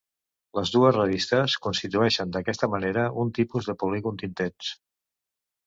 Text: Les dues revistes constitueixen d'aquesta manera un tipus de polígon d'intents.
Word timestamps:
Les 0.59 0.69
dues 0.75 0.95
revistes 0.95 1.57
constitueixen 1.65 2.33
d'aquesta 2.37 2.71
manera 2.77 3.05
un 3.27 3.31
tipus 3.41 3.71
de 3.71 3.79
polígon 3.85 4.21
d'intents. 4.25 4.75